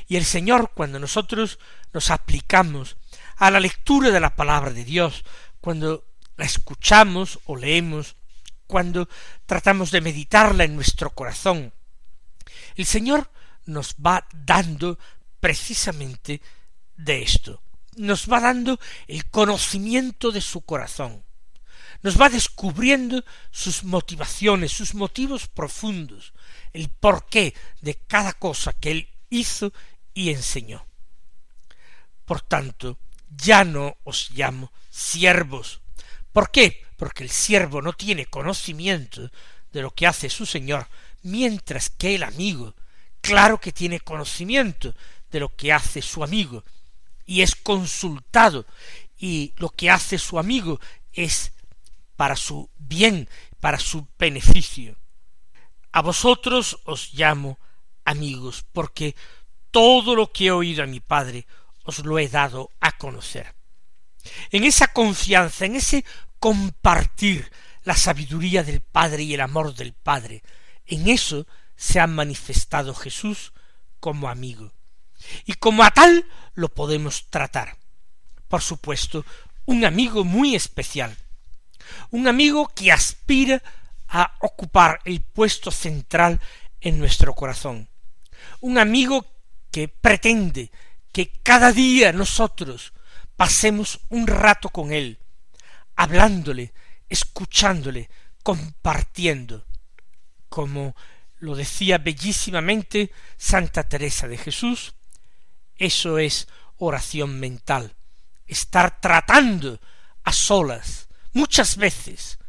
Y 0.07 0.15
el 0.15 0.25
Señor, 0.25 0.71
cuando 0.73 0.99
nosotros 0.99 1.59
nos 1.93 2.09
aplicamos 2.09 2.97
a 3.35 3.51
la 3.51 3.59
lectura 3.59 4.09
de 4.09 4.19
la 4.19 4.35
palabra 4.35 4.71
de 4.71 4.83
Dios, 4.83 5.23
cuando 5.61 6.05
la 6.35 6.45
escuchamos 6.45 7.39
o 7.45 7.55
leemos, 7.55 8.15
cuando 8.65 9.07
tratamos 9.45 9.91
de 9.91 10.01
meditarla 10.01 10.63
en 10.63 10.75
nuestro 10.75 11.11
corazón, 11.11 11.73
el 12.75 12.85
Señor 12.85 13.29
nos 13.65 13.95
va 13.95 14.27
dando 14.33 14.97
precisamente 15.39 16.41
de 16.95 17.21
esto. 17.21 17.61
Nos 17.98 18.32
va 18.32 18.39
dando 18.39 18.80
el 19.08 19.30
conocimiento 19.30 20.32
de 20.32 20.42
su 20.42 20.62
corazón. 20.62 21.24
Nos 22.04 22.20
va 22.20 22.30
descubriendo 22.30 23.24
sus 23.51 23.84
motivaciones, 23.84 24.72
sus 24.72 24.94
motivos 24.94 25.48
profundos, 25.48 26.34
el 26.74 26.89
porqué 26.89 27.54
de 27.82 27.96
cada 27.96 28.34
cosa 28.34 28.74
que 28.74 28.92
él 28.92 29.10
hizo 29.30 29.74
y 30.13 30.30
enseñó. 30.30 30.86
Por 32.25 32.42
tanto, 32.42 33.00
ya 33.30 33.63
no 33.63 33.98
os 34.04 34.32
llamo 34.32 34.72
siervos. 34.89 35.82
¿Por 36.32 36.51
qué? 36.51 36.86
Porque 36.98 37.24
el 37.24 37.30
siervo 37.30 37.82
no 37.82 37.94
tiene 37.94 38.25
conocimiento 38.25 39.32
de 39.72 39.82
lo 39.82 39.92
que 39.92 40.08
hace 40.08 40.30
su 40.30 40.46
señor, 40.46 40.88
mientras 41.24 41.89
que 41.89 42.16
el 42.16 42.24
amigo, 42.24 42.75
claro 43.22 43.60
que 43.60 43.72
tiene 43.72 44.00
conocimiento 44.00 44.94
de 45.32 45.39
lo 45.39 45.56
que 45.56 45.74
hace 45.74 46.01
su 46.01 46.24
amigo, 46.24 46.63
y 47.27 47.41
es 47.43 47.55
consultado, 47.55 48.65
y 49.19 49.53
lo 49.57 49.69
que 49.69 49.91
hace 49.91 50.17
su 50.17 50.39
amigo 50.39 50.79
es 51.13 51.51
para 52.15 52.36
su 52.36 52.72
bien, 52.77 53.29
para 53.60 53.77
su 53.77 54.07
beneficio. 54.17 54.98
A 55.91 56.01
vosotros 56.01 56.79
os 56.86 57.13
llamo 57.13 57.60
amigos, 58.05 58.65
porque 58.72 59.15
todo 59.69 60.15
lo 60.15 60.31
que 60.31 60.48
he 60.48 60.51
oído 60.51 60.84
a 60.84 60.88
mi 60.88 61.01
Padre 61.01 61.46
os 61.84 62.00
lo 62.00 62.17
he 62.17 62.27
dado 62.29 62.72
a 62.79 62.98
conocer. 62.98 63.53
En 64.51 64.63
esa 64.63 64.88
confianza, 64.93 65.65
en 65.65 65.75
ese 65.75 66.05
compartir 66.39 67.51
la 67.84 67.96
sabiduría 67.96 68.63
del 68.63 68.81
Padre 68.81 69.24
y 69.24 69.34
el 69.34 69.41
amor 69.41 69.75
del 69.75 69.93
Padre, 69.93 70.43
en 70.86 71.07
eso 71.07 71.46
se 71.75 72.00
ha 72.00 72.07
manifestado 72.07 72.93
Jesús 72.93 73.53
como 74.00 74.29
amigo. 74.29 74.76
Y 75.45 75.53
como 75.53 75.83
a 75.83 75.91
tal 75.91 76.25
lo 76.53 76.69
podemos 76.69 77.27
tratar. 77.29 77.77
Por 78.47 78.62
supuesto, 78.62 79.25
un 79.65 79.86
amigo 79.86 80.24
muy 80.24 80.55
especial. 80.55 81.15
Un 82.12 82.27
amigo 82.27 82.67
que 82.74 82.91
aspira 82.91 83.62
a 84.07 84.36
ocupar 84.39 85.00
el 85.05 85.21
puesto 85.21 85.71
central 85.71 86.39
en 86.81 87.00
nuestro 87.00 87.33
corazón. 87.33 87.89
Un 88.62 88.77
amigo 88.77 89.25
que 89.71 89.88
pretende 89.88 90.71
que 91.12 91.31
cada 91.43 91.71
día 91.71 92.13
nosotros 92.13 92.93
pasemos 93.36 94.00
un 94.09 94.27
rato 94.27 94.69
con 94.69 94.91
él, 94.91 95.19
hablándole, 95.95 96.74
escuchándole, 97.09 98.09
compartiendo, 98.43 99.65
como 100.50 100.95
lo 101.39 101.55
decía 101.55 101.97
bellísimamente 101.97 103.12
Santa 103.38 103.83
Teresa 103.83 104.27
de 104.27 104.38
Jesús, 104.38 104.95
eso 105.77 106.17
es 106.17 106.48
oración 106.77 107.39
mental, 107.39 107.96
estar 108.46 109.00
tratando 109.01 109.79
a 110.24 110.34
solas, 110.34 111.07
muchas 111.34 111.77
veces, 111.77 112.39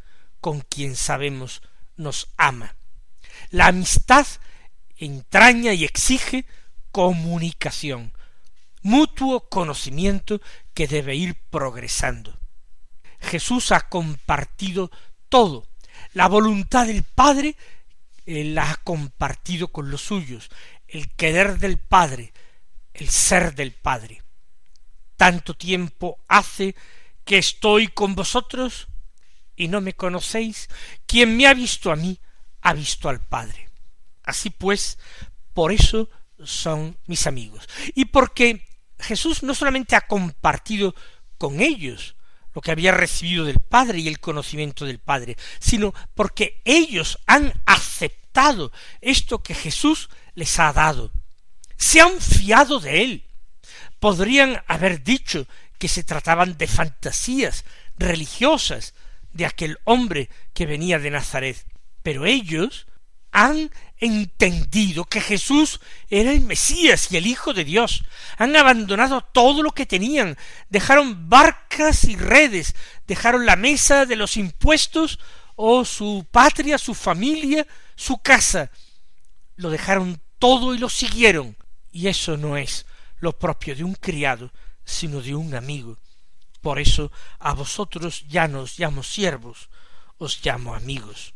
con 0.40 0.61
quien 0.61 0.97
sabemos 0.97 1.62
nos 1.97 2.28
ama. 2.37 2.76
La 3.50 3.68
amistad 3.68 4.26
entraña 4.97 5.73
y 5.73 5.85
exige 5.85 6.47
comunicación, 6.90 8.12
mutuo 8.82 9.49
conocimiento 9.49 10.40
que 10.75 10.87
debe 10.87 11.14
ir 11.16 11.37
progresando. 11.50 12.38
Jesús 13.20 13.73
ha 13.73 13.88
compartido 13.88 14.90
todo. 15.28 15.66
La 16.12 16.28
voluntad 16.28 16.87
del 16.87 17.02
Padre 17.02 17.56
la 18.26 18.70
ha 18.70 18.76
compartido 18.76 19.68
con 19.68 19.90
los 19.90 20.02
suyos. 20.02 20.50
El 20.87 21.11
querer 21.11 21.58
del 21.58 21.78
Padre, 21.78 22.32
el 22.99 23.09
ser 23.09 23.55
del 23.55 23.73
Padre. 23.73 24.23
Tanto 25.17 25.55
tiempo 25.55 26.19
hace 26.28 26.75
que 27.25 27.38
estoy 27.38 27.89
con 27.89 28.15
vosotros 28.15 28.89
y 29.56 29.69
no 29.69 29.80
me 29.80 29.95
conocéis. 29.95 30.69
Quien 31.06 31.37
me 31.37 31.47
ha 31.47 31.54
visto 31.54 31.91
a 31.91 31.97
mí, 31.97 32.21
ha 32.61 32.73
visto 32.73 33.08
al 33.08 33.26
Padre. 33.26 33.69
Así 34.23 34.50
pues, 34.50 34.99
por 35.54 35.73
eso 35.73 36.08
son 36.45 36.97
mis 37.06 37.26
amigos. 37.26 37.69
Y 37.95 38.06
porque 38.06 38.67
Jesús 38.99 39.43
no 39.43 39.54
solamente 39.54 39.97
ha 39.97 40.02
compartido 40.02 40.95
con 41.37 41.61
ellos 41.61 42.17
lo 42.54 42.61
que 42.61 42.71
había 42.71 42.93
recibido 42.93 43.45
del 43.45 43.61
Padre 43.61 44.00
y 44.00 44.08
el 44.08 44.21
conocimiento 44.21 44.84
del 44.84 44.99
Padre, 44.99 45.37
sino 45.61 45.95
porque 46.15 46.61
ellos 46.65 47.19
han 47.26 47.52
aceptado 47.67 48.73
esto 49.00 49.43
que 49.43 49.54
Jesús 49.54 50.08
les 50.34 50.58
ha 50.58 50.73
dado. 50.73 51.13
Se 51.78 52.00
han 52.02 52.21
fiado 52.21 52.80
de 52.80 53.02
él. 53.02 53.25
Podrían 53.99 54.62
haber 54.67 55.02
dicho 55.02 55.47
que 55.78 55.88
se 55.88 56.04
trataban 56.04 56.58
de 56.58 56.67
fantasías 56.67 57.64
religiosas 57.97 58.95
de 59.32 59.47
aquel 59.47 59.78
hombre 59.84 60.28
que 60.52 60.67
venía 60.67 60.99
de 60.99 61.10
Nazaret, 61.10 61.64
pero 62.02 62.26
ellos 62.26 62.86
han 63.30 63.71
entendido 63.99 65.04
que 65.04 65.21
Jesús 65.21 65.80
era 66.08 66.32
el 66.32 66.41
Mesías 66.41 67.10
y 67.10 67.17
el 67.17 67.26
Hijo 67.26 67.52
de 67.52 67.64
Dios. 67.64 68.04
Han 68.36 68.56
abandonado 68.56 69.21
todo 69.21 69.62
lo 69.62 69.73
que 69.73 69.86
tenían, 69.86 70.36
dejaron 70.69 71.28
barcas 71.28 72.04
y 72.04 72.17
redes, 72.17 72.75
dejaron 73.06 73.47
la 73.47 73.56
mesa 73.56 74.06
de 74.06 74.17
los 74.17 74.36
impuestos 74.36 75.19
o 75.56 75.84
su 75.84 76.26
patria, 76.30 76.78
su 76.78 76.95
familia, 76.95 77.67
su 77.95 78.19
casa. 78.19 78.71
Lo 79.56 79.71
dejaron 79.71 80.21
todo 80.38 80.75
y 80.75 80.78
lo 80.78 80.88
siguieron. 80.88 81.56
Y 81.92 82.08
eso 82.08 82.36
no 82.36 82.56
es 82.56 82.86
lo 83.20 83.38
propio 83.38 83.74
de 83.74 83.84
un 83.84 83.94
criado, 83.94 84.52
sino 84.84 85.20
de 85.20 85.34
un 85.34 85.54
amigo. 85.54 85.98
Por 86.60 86.78
eso 86.78 87.12
a 87.38 87.54
vosotros 87.54 88.24
ya 88.28 88.48
no 88.48 88.60
os 88.60 88.78
llamo 88.78 89.02
siervos, 89.02 89.68
os 90.18 90.44
llamo 90.44 90.74
amigos. 90.74 91.34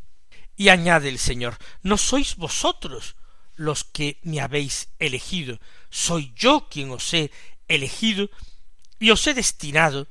Y 0.55 0.69
añade 0.69 1.09
el 1.09 1.17
Señor, 1.17 1.57
no 1.81 1.97
sois 1.97 2.35
vosotros 2.35 3.15
los 3.55 3.83
que 3.83 4.19
me 4.23 4.41
habéis 4.41 4.89
elegido, 4.99 5.59
soy 5.89 6.33
yo 6.35 6.67
quien 6.69 6.91
os 6.91 7.13
he 7.13 7.31
elegido 7.67 8.29
y 8.99 9.11
os 9.11 9.25
he 9.27 9.33
destinado 9.33 10.07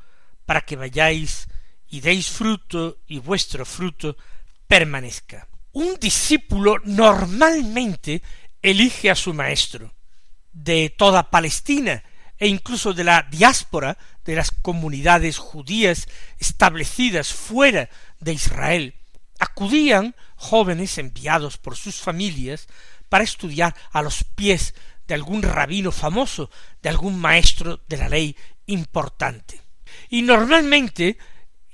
para 0.47 0.63
que 0.63 0.77
vayáis 0.77 1.49
y 1.89 2.01
deis 2.01 2.31
fruto 2.31 2.99
y 3.07 3.19
vuestro 3.19 3.65
fruto 3.65 4.17
permanezca. 4.67 5.49
Un 5.73 5.97
discípulo 6.01 6.79
normalmente 6.85 8.23
elige 8.61 9.11
a 9.11 9.15
su 9.15 9.35
maestro. 9.35 9.93
De 10.53 10.91
toda 10.91 11.31
Palestina 11.31 12.03
e 12.39 12.49
incluso 12.49 12.93
de 12.93 13.05
la 13.05 13.23
diáspora 13.23 13.97
de 14.25 14.35
las 14.35 14.51
comunidades 14.51 15.39
judías 15.39 16.09
establecidas 16.39 17.33
fuera 17.33 17.89
de 18.19 18.33
Israel, 18.33 18.95
acudían 19.39 20.15
jóvenes 20.37 20.99
enviados 20.99 21.57
por 21.57 21.77
sus 21.77 21.97
familias 21.97 22.67
para 23.09 23.25
estudiar 23.25 23.77
a 23.93 24.03
los 24.03 24.25
pies 24.25 24.75
de 25.07 25.15
algún 25.15 25.43
rabino 25.43 25.93
famoso, 25.93 26.51
de 26.83 26.89
algún 26.89 27.19
maestro 27.21 27.81
de 27.89 27.97
la 27.97 28.09
ley 28.09 28.37
importante. 28.67 29.61
Y 30.09 30.23
normalmente 30.23 31.19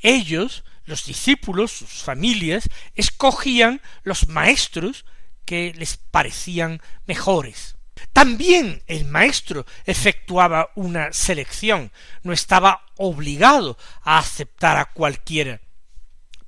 ellos, 0.02 0.64
los 0.84 1.06
discípulos, 1.06 1.72
sus 1.72 2.02
familias, 2.02 2.68
escogían 2.94 3.80
los 4.02 4.28
maestros 4.28 5.04
que 5.44 5.72
les 5.74 5.96
parecían 5.96 6.82
mejores. 7.06 7.77
También 8.12 8.82
el 8.86 9.04
maestro 9.04 9.66
efectuaba 9.84 10.70
una 10.74 11.12
selección, 11.12 11.92
no 12.22 12.32
estaba 12.32 12.84
obligado 12.96 13.76
a 14.02 14.18
aceptar 14.18 14.76
a 14.76 14.86
cualquiera. 14.86 15.60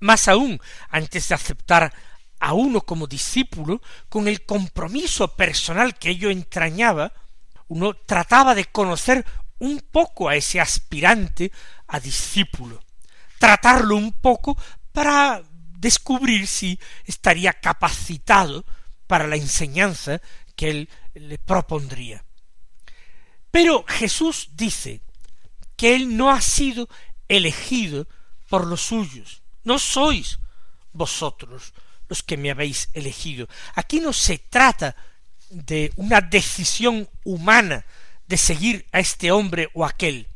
Más 0.01 0.29
aún, 0.29 0.61
antes 0.89 1.29
de 1.29 1.35
aceptar 1.35 1.93
a 2.41 2.53
uno 2.55 2.81
como 2.81 3.07
discípulo, 3.07 3.83
con 4.09 4.27
el 4.27 4.45
compromiso 4.45 5.37
personal 5.37 5.97
que 5.99 6.11
ello 6.11 6.31
entrañaba, 6.31 7.13
uno 7.69 7.95
trataba 7.95 8.55
de 8.55 8.65
conocer 8.65 9.25
un 9.59 9.81
poco 9.93 10.29
a 10.29 10.37
ese 10.37 10.61
aspirante 10.61 11.53
a 11.87 12.01
discípulo, 12.01 12.83
tratarlo 13.39 13.97
un 13.97 14.13
poco 14.13 14.57
para 14.93 15.43
descubrir 15.79 16.47
si 16.47 16.79
estaría 17.05 17.53
capacitado 17.53 18.65
para 19.07 19.27
la 19.27 19.37
enseñanza 19.37 20.21
que 20.57 20.71
él 20.71 20.89
le 21.14 21.38
propondría. 21.38 22.25
Pero 23.51 23.85
Jesús 23.87 24.51
dice 24.53 25.03
que 25.77 25.94
él 25.94 26.16
no 26.16 26.31
ha 26.31 26.40
sido 26.40 26.88
elegido 27.29 28.07
por 28.49 28.66
los 28.66 28.83
suyos, 28.83 29.42
no 29.64 29.79
sois 29.79 30.38
vosotros 30.92 31.73
los 32.09 32.23
que 32.23 32.37
me 32.37 32.51
habéis 32.51 32.88
elegido. 32.92 33.49
Aquí 33.75 34.01
no 34.01 34.12
se 34.12 34.38
trata 34.38 34.96
de 35.51 35.92
una 35.96 36.20
decisión 36.20 37.09
humana 37.25 37.85
de 38.27 38.37
seguir 38.37 38.87
a 38.92 39.01
este 39.01 39.31
hombre 39.33 39.70
o 39.75 39.85
aquel. 39.85 40.27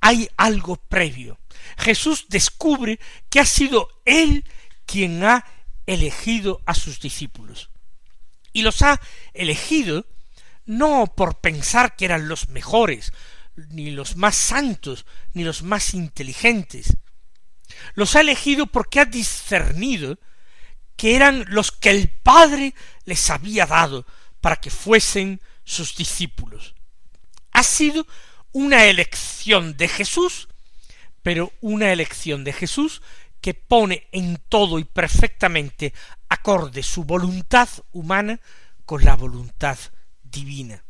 Hay 0.00 0.28
algo 0.36 0.76
previo. 0.76 1.38
Jesús 1.78 2.26
descubre 2.28 2.98
que 3.28 3.40
ha 3.40 3.44
sido 3.44 3.88
Él 4.04 4.44
quien 4.86 5.24
ha 5.24 5.44
elegido 5.86 6.60
a 6.66 6.74
sus 6.74 7.00
discípulos. 7.00 7.69
Y 8.52 8.62
los 8.62 8.82
ha 8.82 9.00
elegido 9.32 10.06
no 10.66 11.12
por 11.16 11.40
pensar 11.40 11.96
que 11.96 12.04
eran 12.04 12.28
los 12.28 12.48
mejores, 12.48 13.12
ni 13.70 13.90
los 13.90 14.16
más 14.16 14.36
santos, 14.36 15.06
ni 15.32 15.44
los 15.44 15.62
más 15.62 15.94
inteligentes. 15.94 16.96
Los 17.94 18.16
ha 18.16 18.20
elegido 18.20 18.66
porque 18.66 19.00
ha 19.00 19.04
discernido 19.04 20.18
que 20.96 21.16
eran 21.16 21.44
los 21.48 21.72
que 21.72 21.90
el 21.90 22.08
Padre 22.08 22.74
les 23.04 23.30
había 23.30 23.66
dado 23.66 24.06
para 24.40 24.56
que 24.56 24.70
fuesen 24.70 25.40
sus 25.64 25.96
discípulos. 25.96 26.74
Ha 27.52 27.62
sido 27.62 28.06
una 28.52 28.84
elección 28.84 29.76
de 29.76 29.88
Jesús, 29.88 30.48
pero 31.22 31.52
una 31.60 31.92
elección 31.92 32.44
de 32.44 32.52
Jesús 32.52 33.02
que 33.40 33.54
pone 33.54 34.08
en 34.12 34.36
todo 34.48 34.78
y 34.78 34.84
perfectamente 34.84 35.94
acorde 36.28 36.82
su 36.82 37.04
voluntad 37.04 37.68
humana 37.92 38.40
con 38.84 39.04
la 39.04 39.16
voluntad 39.16 39.78
divina. 40.22 40.84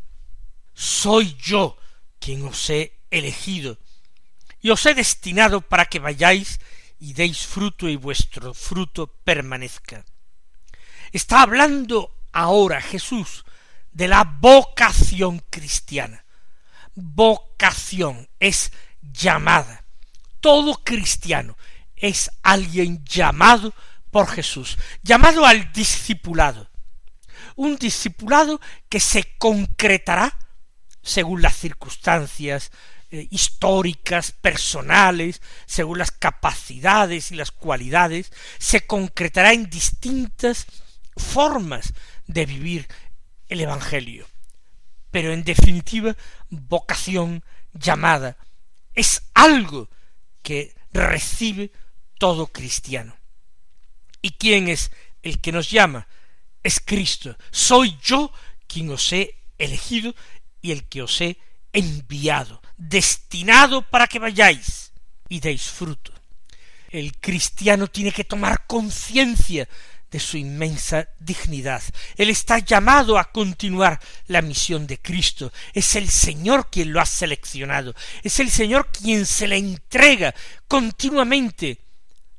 Soy 0.74 1.36
yo 1.40 1.76
quien 2.18 2.44
os 2.44 2.70
he 2.70 3.00
elegido 3.10 3.78
y 4.60 4.70
os 4.70 4.84
he 4.86 4.94
destinado 4.94 5.60
para 5.60 5.86
que 5.86 5.98
vayáis 5.98 6.60
y 6.98 7.14
deis 7.14 7.46
fruto 7.46 7.88
y 7.88 7.96
vuestro 7.96 8.52
fruto 8.52 9.06
permanezca. 9.06 10.04
Está 11.12 11.42
hablando 11.42 12.14
ahora 12.32 12.80
Jesús 12.80 13.44
de 13.90 14.08
la 14.08 14.24
vocación 14.24 15.42
cristiana. 15.50 16.24
Vocación 16.94 18.28
es 18.38 18.72
llamada. 19.00 19.84
Todo 20.40 20.82
cristiano 20.84 21.56
es 22.00 22.30
alguien 22.42 23.04
llamado 23.04 23.74
por 24.10 24.28
Jesús, 24.28 24.76
llamado 25.02 25.46
al 25.46 25.72
discipulado. 25.72 26.68
Un 27.56 27.76
discipulado 27.76 28.60
que 28.88 29.00
se 29.00 29.36
concretará 29.38 30.36
según 31.02 31.42
las 31.42 31.56
circunstancias 31.56 32.70
eh, 33.10 33.26
históricas, 33.30 34.32
personales, 34.32 35.42
según 35.66 35.98
las 35.98 36.10
capacidades 36.10 37.32
y 37.32 37.36
las 37.36 37.50
cualidades, 37.50 38.32
se 38.58 38.86
concretará 38.86 39.52
en 39.52 39.68
distintas 39.68 40.66
formas 41.16 41.92
de 42.26 42.46
vivir 42.46 42.88
el 43.48 43.60
Evangelio. 43.60 44.26
Pero 45.10 45.32
en 45.32 45.42
definitiva, 45.42 46.16
vocación 46.50 47.44
llamada 47.72 48.36
es 48.94 49.22
algo 49.34 49.88
que 50.42 50.74
recibe 50.92 51.72
todo 52.20 52.48
cristiano. 52.48 53.16
¿Y 54.20 54.32
quién 54.32 54.68
es 54.68 54.90
el 55.22 55.40
que 55.40 55.52
nos 55.52 55.70
llama? 55.70 56.06
Es 56.62 56.78
Cristo. 56.78 57.34
Soy 57.50 57.96
yo 58.02 58.30
quien 58.68 58.90
os 58.90 59.10
he 59.14 59.34
elegido 59.56 60.14
y 60.60 60.72
el 60.72 60.84
que 60.84 61.00
os 61.00 61.18
he 61.22 61.38
enviado, 61.72 62.60
destinado 62.76 63.80
para 63.80 64.06
que 64.06 64.18
vayáis 64.18 64.92
y 65.30 65.40
deis 65.40 65.62
fruto. 65.62 66.12
El 66.90 67.18
cristiano 67.18 67.86
tiene 67.86 68.12
que 68.12 68.24
tomar 68.24 68.66
conciencia 68.66 69.66
de 70.10 70.20
su 70.20 70.36
inmensa 70.36 71.08
dignidad. 71.20 71.82
Él 72.16 72.28
está 72.28 72.58
llamado 72.58 73.16
a 73.16 73.32
continuar 73.32 73.98
la 74.26 74.42
misión 74.42 74.86
de 74.86 74.98
Cristo. 74.98 75.52
Es 75.72 75.96
el 75.96 76.10
Señor 76.10 76.68
quien 76.68 76.92
lo 76.92 77.00
ha 77.00 77.06
seleccionado. 77.06 77.94
Es 78.22 78.40
el 78.40 78.50
Señor 78.50 78.90
quien 78.92 79.24
se 79.24 79.48
le 79.48 79.56
entrega 79.56 80.34
continuamente 80.68 81.89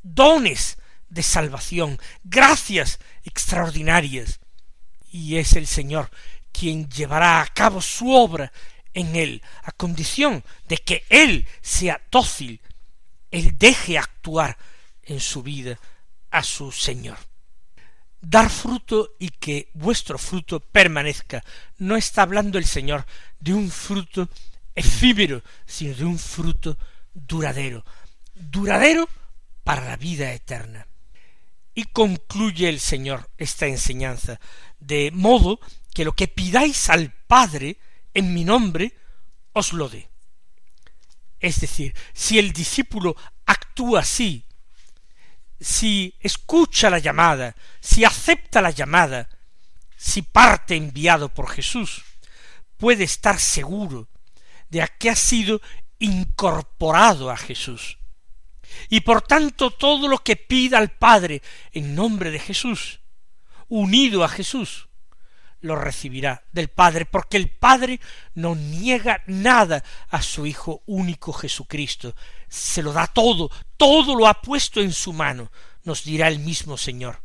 dones 0.03 0.77
de 1.09 1.23
salvación, 1.23 1.99
gracias 2.23 2.99
extraordinarias. 3.23 4.39
Y 5.11 5.37
es 5.37 5.53
el 5.53 5.67
Señor 5.67 6.09
quien 6.51 6.89
llevará 6.89 7.41
a 7.41 7.47
cabo 7.47 7.81
su 7.81 8.11
obra 8.11 8.51
en 8.93 9.15
él, 9.15 9.41
a 9.63 9.71
condición 9.71 10.43
de 10.67 10.77
que 10.77 11.05
él 11.09 11.47
sea 11.61 12.01
dócil, 12.11 12.61
él 13.29 13.57
deje 13.57 13.97
actuar 13.97 14.57
en 15.03 15.19
su 15.19 15.43
vida 15.43 15.79
a 16.29 16.43
su 16.43 16.71
Señor. 16.71 17.17
Dar 18.19 18.49
fruto 18.49 19.15
y 19.19 19.29
que 19.29 19.69
vuestro 19.73 20.17
fruto 20.17 20.59
permanezca. 20.59 21.43
No 21.77 21.95
está 21.95 22.21
hablando 22.21 22.57
el 22.57 22.65
Señor 22.65 23.05
de 23.39 23.53
un 23.53 23.71
fruto 23.71 24.29
efímero, 24.75 25.41
sino 25.65 25.95
de 25.95 26.05
un 26.05 26.19
fruto 26.19 26.77
duradero. 27.13 27.83
Duradero 28.35 29.09
para 29.63 29.85
la 29.85 29.97
vida 29.97 30.31
eterna. 30.33 30.87
Y 31.73 31.85
concluye 31.85 32.69
el 32.69 32.79
Señor 32.79 33.29
esta 33.37 33.67
enseñanza, 33.67 34.39
de 34.79 35.11
modo 35.11 35.59
que 35.93 36.05
lo 36.05 36.13
que 36.13 36.27
pidáis 36.27 36.89
al 36.89 37.11
Padre 37.27 37.77
en 38.13 38.33
mi 38.33 38.43
nombre, 38.43 38.93
os 39.53 39.73
lo 39.73 39.89
dé. 39.89 40.09
Es 41.39 41.59
decir, 41.59 41.95
si 42.13 42.37
el 42.37 42.53
discípulo 42.53 43.15
actúa 43.45 44.01
así, 44.01 44.45
si 45.59 46.15
escucha 46.19 46.89
la 46.89 46.99
llamada, 46.99 47.55
si 47.79 48.03
acepta 48.03 48.61
la 48.61 48.71
llamada, 48.71 49.29
si 49.95 50.21
parte 50.21 50.75
enviado 50.75 51.29
por 51.29 51.49
Jesús, 51.49 52.03
puede 52.77 53.03
estar 53.03 53.39
seguro 53.39 54.09
de 54.69 54.87
que 54.99 55.09
ha 55.09 55.15
sido 55.15 55.61
incorporado 55.99 57.29
a 57.29 57.37
Jesús, 57.37 57.99
y 58.89 59.01
por 59.01 59.21
tanto 59.21 59.71
todo 59.71 60.07
lo 60.07 60.19
que 60.19 60.35
pida 60.35 60.77
al 60.77 60.89
Padre 60.89 61.41
en 61.71 61.95
nombre 61.95 62.31
de 62.31 62.39
Jesús, 62.39 62.99
unido 63.67 64.23
a 64.23 64.29
Jesús, 64.29 64.89
lo 65.61 65.75
recibirá 65.75 66.43
del 66.51 66.69
Padre, 66.69 67.05
porque 67.05 67.37
el 67.37 67.49
Padre 67.49 67.99
no 68.33 68.55
niega 68.55 69.23
nada 69.27 69.83
a 70.09 70.21
su 70.21 70.45
Hijo 70.45 70.81
único 70.87 71.33
Jesucristo, 71.33 72.15
se 72.49 72.81
lo 72.81 72.91
da 72.91 73.07
todo, 73.07 73.49
todo 73.77 74.15
lo 74.15 74.27
ha 74.27 74.41
puesto 74.41 74.81
en 74.81 74.91
su 74.91 75.13
mano, 75.13 75.51
nos 75.83 76.03
dirá 76.03 76.27
el 76.27 76.39
mismo 76.39 76.77
Señor. 76.77 77.21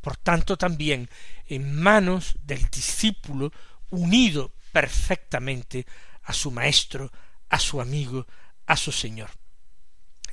Por 0.00 0.16
tanto 0.16 0.56
también 0.56 1.10
en 1.46 1.78
manos 1.80 2.34
del 2.42 2.68
discípulo 2.70 3.52
unido 3.90 4.52
perfectamente 4.72 5.86
a 6.22 6.32
su 6.32 6.50
Maestro, 6.50 7.12
a 7.50 7.58
su 7.58 7.80
amigo, 7.80 8.26
a 8.66 8.76
su 8.76 8.92
Señor 8.92 9.39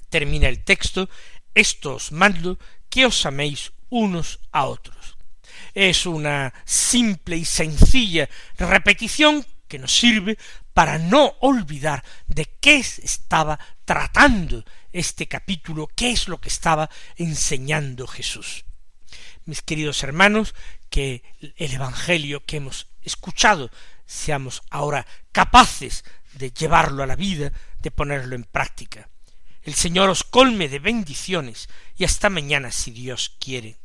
termina 0.09 0.47
el 0.47 0.63
texto, 0.63 1.09
esto 1.53 1.95
os 1.95 2.11
mando 2.11 2.59
que 2.89 3.05
os 3.05 3.25
améis 3.25 3.73
unos 3.89 4.39
a 4.51 4.65
otros. 4.65 5.17
Es 5.73 6.05
una 6.05 6.53
simple 6.65 7.37
y 7.37 7.45
sencilla 7.45 8.29
repetición 8.57 9.45
que 9.67 9.79
nos 9.79 9.95
sirve 9.95 10.37
para 10.73 10.97
no 10.97 11.35
olvidar 11.41 12.03
de 12.27 12.45
qué 12.59 12.77
estaba 12.77 13.59
tratando 13.85 14.63
este 14.91 15.27
capítulo, 15.27 15.87
qué 15.95 16.11
es 16.11 16.27
lo 16.27 16.39
que 16.39 16.49
estaba 16.49 16.89
enseñando 17.15 18.07
Jesús. 18.07 18.65
Mis 19.45 19.61
queridos 19.61 20.03
hermanos, 20.03 20.55
que 20.89 21.23
el 21.39 21.73
Evangelio 21.73 22.45
que 22.45 22.57
hemos 22.57 22.87
escuchado 23.01 23.71
seamos 24.05 24.63
ahora 24.69 25.05
capaces 25.31 26.03
de 26.33 26.51
llevarlo 26.51 27.03
a 27.03 27.07
la 27.07 27.15
vida, 27.15 27.51
de 27.79 27.91
ponerlo 27.91 28.35
en 28.35 28.43
práctica. 28.43 29.09
El 29.67 29.73
Señor 29.73 30.09
os 30.09 30.23
colme 30.23 30.69
de 30.69 30.79
bendiciones 30.79 31.67
y 31.97 32.05
hasta 32.05 32.29
mañana 32.29 32.71
si 32.71 32.89
Dios 32.91 33.35
quiere. 33.37 33.75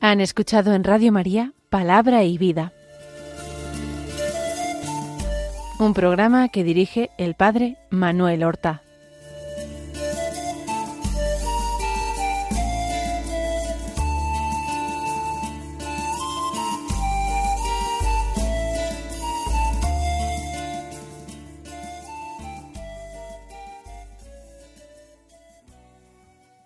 Han 0.00 0.20
escuchado 0.20 0.72
en 0.72 0.84
Radio 0.84 1.10
María 1.10 1.52
Palabra 1.68 2.22
y 2.22 2.38
Vida, 2.38 2.72
un 5.80 5.94
programa 5.94 6.48
que 6.48 6.62
dirige 6.62 7.10
el 7.18 7.34
Padre 7.34 7.76
Manuel 7.90 8.44
Horta. 8.44 8.84